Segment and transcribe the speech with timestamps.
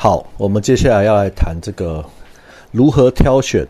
[0.00, 2.04] 好，我们接下来要来谈这个
[2.70, 3.66] 如何挑选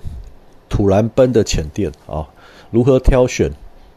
[0.69, 2.29] 土兰奔的浅店啊？
[2.71, 3.51] 如何挑选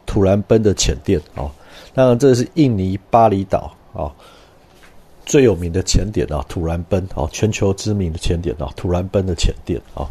[0.05, 1.51] 土兰奔的浅店啊？
[1.93, 4.07] 当然，这是印尼巴厘岛啊
[5.25, 10.07] 最有名的浅点啊，土兰奔啊，全球知名的浅点啊，土兰奔的浅店啊。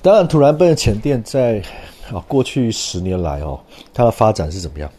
[0.00, 1.62] 当然，土兰奔的浅店在
[2.10, 3.60] 啊过去十年来哦，
[3.92, 4.90] 它的发展是怎么样？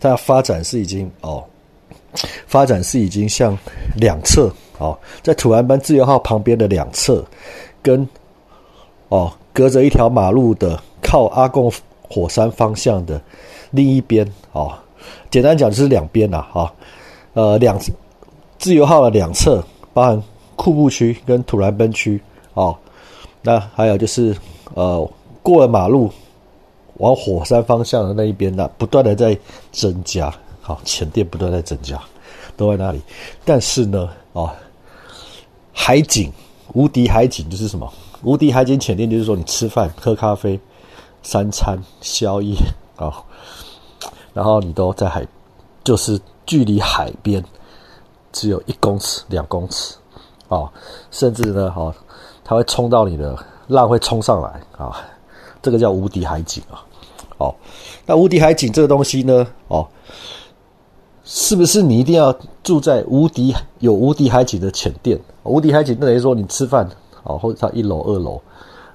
[0.00, 1.44] 它的发展是已经哦，
[2.48, 3.56] 发展是已经向
[3.94, 4.52] 两侧。
[4.78, 7.24] 哦，在土兰班自由号旁边的两侧，
[7.82, 8.06] 跟
[9.08, 11.72] 哦隔着一条马路的靠阿贡
[12.08, 13.20] 火山方向的
[13.70, 14.76] 另一边哦，
[15.30, 16.72] 简单讲就是两边呐哈，
[17.32, 17.78] 呃两
[18.58, 19.64] 自由号的两侧，
[19.94, 20.22] 包含
[20.56, 22.20] 库布区跟土兰奔区
[22.54, 22.76] 哦，
[23.42, 24.36] 那还有就是
[24.74, 25.10] 呃
[25.42, 26.10] 过了马路
[26.98, 29.36] 往火山方向的那一边呢，不断的在
[29.72, 30.30] 增加，
[30.60, 31.98] 好前店不断在增加，
[32.56, 33.00] 都在那里，
[33.44, 34.54] 但是呢啊。
[35.78, 36.32] 海景，
[36.72, 37.92] 无敌海景就是什么？
[38.22, 40.58] 无敌海景浅店就是说，你吃饭、喝咖啡、
[41.22, 42.56] 三餐、宵夜
[42.96, 43.22] 啊，
[44.32, 45.24] 然后你都在海，
[45.84, 47.44] 就是距离海边
[48.32, 49.94] 只有一公尺、两公尺
[50.48, 50.72] 啊，
[51.10, 51.94] 甚至呢，哈，
[52.42, 54.96] 它会冲到你的浪会冲上来啊，
[55.60, 56.82] 这个叫无敌海景啊。
[57.38, 57.54] 哦，
[58.06, 59.86] 那无敌海景这个东西呢，哦。
[61.28, 62.32] 是不是你一定要
[62.62, 65.20] 住在无敌有无敌海景的浅店？
[65.42, 66.88] 无敌海景等于说你吃饭
[67.24, 68.40] 哦，或者它一楼二楼，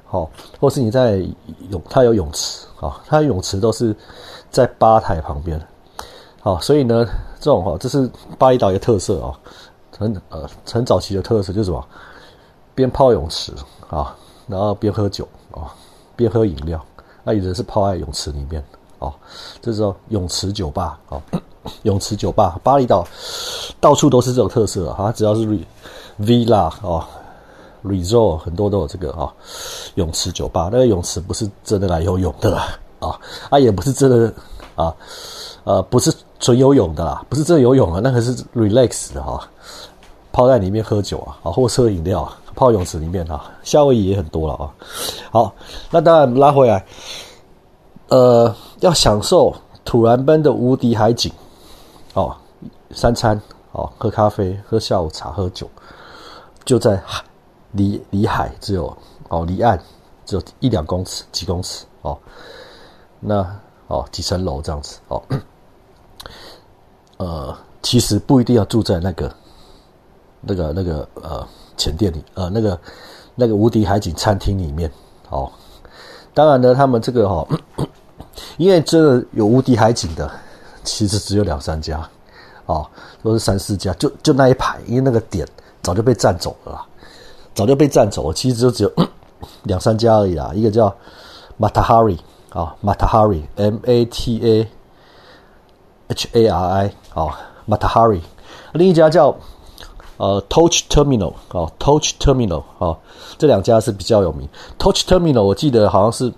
[0.06, 1.18] 好，或是你在
[1.70, 3.94] 泳，它有泳池啊，它泳池都是
[4.50, 5.62] 在吧台旁边，
[6.40, 7.06] 好，所以呢，
[7.38, 9.38] 这种哈，这是巴厘岛一个特色啊，
[9.98, 11.86] 很呃很早期的特色就是什么，
[12.74, 13.52] 边泡泳池
[13.90, 14.16] 啊，
[14.48, 15.76] 然后边喝酒啊，
[16.16, 16.82] 边喝饮料，
[17.26, 18.64] 那有的是泡在泳池里面
[19.00, 19.14] 哦，
[19.62, 21.22] 这是泳池酒吧啊。
[21.84, 23.06] 泳池酒吧，巴厘岛
[23.80, 25.12] 到处都是这种特色啊！
[25.12, 25.42] 只要是
[26.20, 27.04] villa 哦
[27.84, 29.32] ，resort 很多都有这个啊。
[29.96, 32.68] 泳池酒吧，那个泳池不是真的来游泳的啦，
[33.00, 34.34] 啊，啊也不是真的
[34.76, 34.94] 啊，
[35.64, 39.48] 呃，不是纯游泳的啦，不是真的游泳啊，那个是 relax 的哈，
[40.32, 44.72] 泡在里面喝酒啊，啊，或喝饮料啊，泡泳池里面啊，夏威夷也很多了啊。
[45.32, 45.54] 好，
[45.92, 46.84] 那当然拉回来，
[48.08, 51.32] 呃，要享受土兰奔的无敌海景。
[52.14, 52.36] 哦，
[52.92, 53.40] 三餐
[53.72, 55.70] 哦，喝咖啡，喝下午茶，喝酒，
[56.66, 57.02] 就在
[57.72, 58.96] 离离海只有
[59.30, 59.82] 哦，离岸
[60.26, 62.18] 只有一两公尺，几公尺哦，
[63.22, 63.48] 那
[63.88, 65.24] 哦几层楼这样子哦，
[67.16, 69.34] 呃，其实不一定要住在那个
[70.42, 72.78] 那个那个呃前店里，呃那个
[73.36, 74.92] 那个无敌海景餐厅里面
[75.30, 75.50] 哦，
[76.34, 77.48] 当然呢，他们这个哈，
[78.58, 80.30] 因为真的有无敌海景的。
[80.84, 82.08] 其实只有两三家，
[82.66, 82.88] 哦，
[83.24, 85.48] 都是三四家，就就那一排，因为那个点
[85.82, 86.84] 早就被占走了，
[87.54, 88.34] 早就被占走了。
[88.34, 88.92] 其实就只有
[89.64, 90.94] 两三家而已啦，一个叫
[91.60, 92.18] Matahari
[92.50, 94.68] 啊，Matahari，M A T A
[96.08, 98.22] H A R I 啊，Matahari，
[98.74, 99.36] 另一家叫
[100.18, 102.98] 呃 Touch Terminal 啊，Touch Terminal 啊，
[103.38, 104.48] 这两家是比较有名。
[104.78, 106.34] Touch Terminal 我记得好像是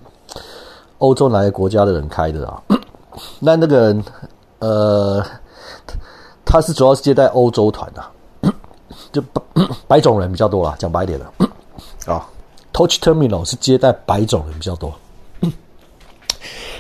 [0.98, 2.62] 欧洲哪个国家的人开的啊，
[3.40, 3.96] 那那个。
[4.64, 5.22] 呃，
[6.46, 8.02] 他是主要是接待欧洲团的，
[9.12, 9.42] 就白
[9.90, 11.26] 白种人比较多啦，讲白点的
[12.14, 12.26] 啊。
[12.72, 14.94] Touch Terminal 是接待白种人比较多。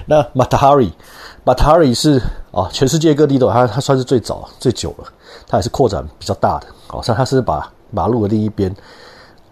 [0.05, 2.21] 那 Matahari，Matahari 是
[2.51, 5.05] 啊，全世界各地都，它它算是最早最久了，
[5.45, 6.67] 它也是扩展比较大的。
[6.87, 8.73] 哦，像它是把马路的另一边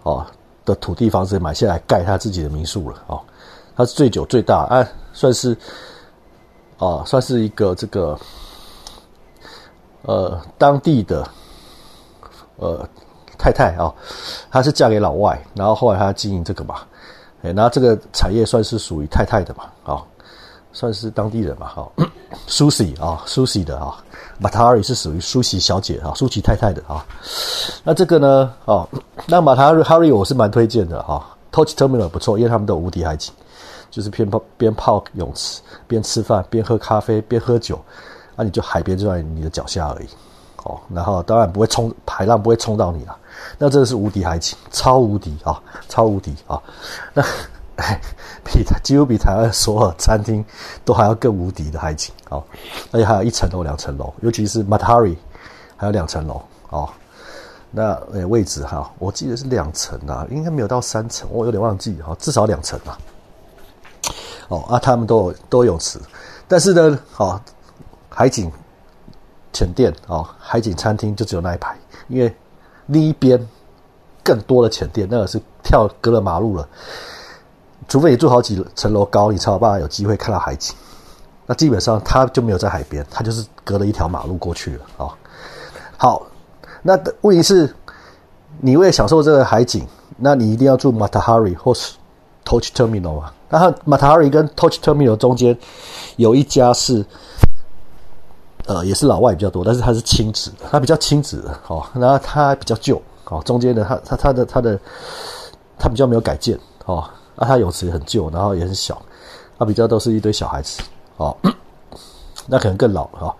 [0.03, 0.25] 哦
[0.63, 3.03] 的土地房子买下来盖他自己的民宿了。
[3.07, 3.21] 哦，
[3.75, 5.55] 它是最久最大，啊，算是。
[6.81, 8.17] 啊，算是一个这个，
[10.01, 11.23] 呃，当地的
[12.55, 12.83] 呃
[13.37, 13.93] 太太啊，
[14.49, 16.81] 她是嫁给老外，然后后来她经营这个嘛，
[17.43, 20.01] 哎，然后这个产业算是属于太太的嘛，啊，
[20.73, 21.87] 算是当地人嘛，哈，
[22.47, 24.03] 苏西啊，苏西的啊，
[24.39, 27.05] 马塔哈里是属于苏西小姐啊，苏西太太的啊，
[27.83, 28.89] 那这个呢，哦，
[29.27, 33.31] 那马塔哈瑞我是蛮推荐的啊，Touch Terminal 不错，因为他们都无敌海景。
[33.91, 37.79] 就是边泡边泡泳池，边吃饭，边喝咖啡，边喝酒，
[38.35, 40.07] 那你就海边就在你的脚下而已，
[40.63, 43.15] 哦，然后当然不会冲海浪不会冲到你了，
[43.57, 46.59] 那真的是无敌海景，超无敌啊，超无敌啊，
[47.13, 47.21] 那
[48.45, 50.43] 比几乎比台湾所有餐厅
[50.85, 52.43] 都还要更无敌的海景哦，
[52.91, 55.15] 而且还有一层楼、两层楼，尤其是 Matari
[55.75, 56.87] 还有两层楼哦，
[57.71, 57.97] 那
[58.27, 62.97] 位置哈，我记得是两层啊，应该没有到三层，我有点忘记哈，至少两层啊。
[64.51, 65.97] 哦啊，他们都有都有池，
[66.45, 67.39] 但是呢，哦，
[68.09, 68.51] 海景
[69.53, 71.73] 浅店哦，海景餐厅就只有那一排，
[72.09, 72.35] 因为
[72.87, 73.47] 另一边
[74.21, 76.67] 更多的浅店，那个是跳隔了马路了。
[77.87, 80.75] 除非你住好几层楼高，你才有办法有机会看到海景。
[81.45, 85.15] 那基本上他就没有在海边，他就是隔了一条马路过去了啊。
[85.97, 86.21] 好，
[86.81, 87.73] 那问题是，
[88.59, 89.87] 你为了享受这个海景，
[90.17, 91.95] 那你一定要住 Matahari 或是
[92.43, 93.33] Touch Terminal 啊。
[93.51, 95.55] 然后 Matari 跟 Touch Terminal 中间
[96.15, 97.05] 有一家是，
[98.65, 101.85] 呃，也是老外比较多，但是它是亲子，它比较亲子的哦。
[101.93, 104.79] 然后它比较旧哦，中间的它它它的它的
[105.77, 107.07] 它比较没有改建哦。
[107.35, 109.01] 啊，它泳池很旧，然后也很小，
[109.59, 110.81] 它比较都是一堆小孩子
[111.17, 111.35] 哦。
[112.47, 113.35] 那可能更老了哈。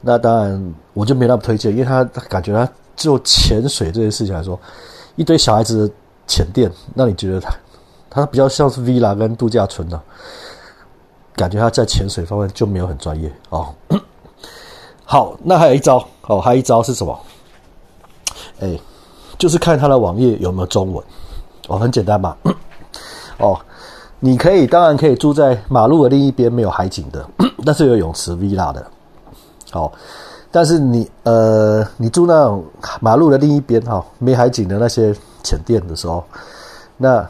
[0.00, 4.58] 那当然我就没那么推荐，因为他感觉他就潜水这件事情来说，
[5.16, 5.94] 一堆小孩子的
[6.26, 7.54] 浅店，那你觉得他
[8.14, 10.00] 它比较像是 villa 跟度假村呢？
[11.34, 13.74] 感觉他在潜水方面就没有很专业哦。
[15.02, 17.18] 好，那还有一招哦，还有一招是什么？
[18.60, 18.78] 哎，
[19.38, 21.02] 就是看他的网页有没有中文
[21.68, 22.36] 哦，很简单嘛。
[23.40, 23.58] 哦，
[24.20, 27.26] 你可以当然可以住在马路的另一边没有海景的，
[27.64, 28.86] 但是有泳池 villa 的。
[29.70, 29.90] 好，
[30.50, 32.62] 但是你呃，你住那种
[33.00, 36.22] 马路的另一边哈，没海景的那些浅店的时候，
[36.98, 37.26] 那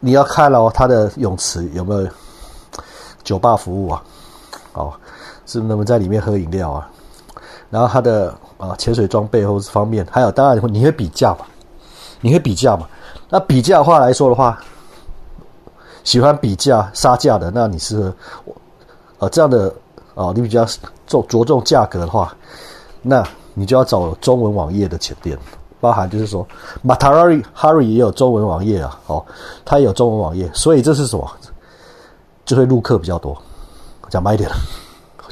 [0.00, 2.08] 你要看哦，它的泳池有没有
[3.24, 4.02] 酒吧服务啊？
[4.72, 4.92] 哦，
[5.46, 6.90] 是能不能在里面喝饮料啊？
[7.70, 11.46] 然后它的啊潜水装备或是方面，还有当然你会比价嘛？
[12.20, 12.88] 你会比价嘛？
[13.28, 14.58] 那比价话来说的话，
[16.04, 18.12] 喜欢比价杀价的，那你是
[19.18, 19.74] 呃这样的。
[20.14, 20.66] 哦，你比较
[21.06, 22.36] 重着重价格的话，
[23.02, 23.24] 那
[23.54, 25.38] 你就要找中文网页的前店，
[25.80, 26.46] 包含就是说
[26.84, 29.24] ，Matahari Hari 也有中文网页啊，哦，
[29.64, 31.30] 它也有中文网页，所以这是什么？
[32.44, 33.36] 就会录客比较多，
[34.08, 34.48] 讲白一点，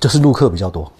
[0.01, 0.91] 就是录客比较多，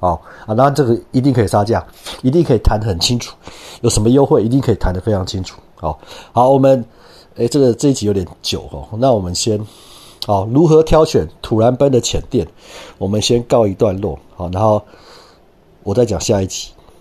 [0.00, 1.84] 哦啊，那这个一定可以杀价，
[2.22, 3.36] 一定可以谈得很清楚，
[3.82, 5.98] 有什么优惠一定可以谈得非常清楚，好，
[6.32, 6.84] 好，我们，
[7.36, 9.60] 哎，这个这一集有点久哦，那我们先。
[10.26, 12.44] 哦，如何挑选土兰奔的浅店？
[12.98, 14.82] 我们先告一段落，好，然后
[15.84, 16.70] 我再讲下一集。